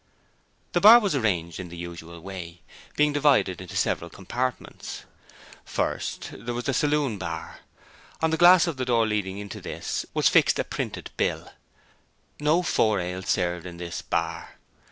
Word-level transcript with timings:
The 0.71 0.81
bar 0.81 0.99
was 0.99 1.13
arranged 1.13 1.59
in 1.59 1.69
the 1.69 1.77
usual 1.77 2.19
way, 2.21 2.61
being 2.95 3.13
divided 3.13 3.61
into 3.61 3.75
several 3.75 4.09
compartments. 4.09 5.03
First 5.63 6.31
there 6.33 6.55
was 6.55 6.63
the 6.63 6.73
'Saloon 6.73 7.19
Bar': 7.19 7.59
on 8.19 8.31
the 8.31 8.37
glass 8.37 8.65
of 8.65 8.77
the 8.77 8.85
door 8.85 9.05
leading 9.05 9.37
into 9.37 9.61
this 9.61 10.03
was 10.15 10.27
fixed 10.27 10.57
a 10.57 10.63
printed 10.63 11.11
bill: 11.17 11.51
'No 12.39 12.63
four 12.63 12.99
ale 12.99 13.21
served 13.21 13.67
in 13.67 13.77
this 13.77 14.01
bar.' 14.01 14.55